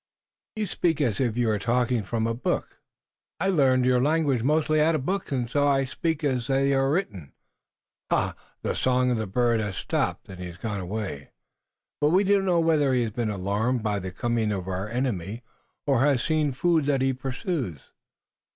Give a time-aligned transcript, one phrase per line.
[0.55, 2.79] "You speak as if you were talking from a book."
[3.39, 6.89] "I learned your language mostly out of books, and so I speak as they are
[6.89, 7.33] written.
[8.09, 8.33] Ah,
[8.63, 11.29] the song of the bird has stopped and he has gone away!
[11.99, 14.89] But we do not know whether he has been alarmed by the coming of our
[14.89, 15.43] enemy
[15.85, 17.81] or has seen food that he pursues."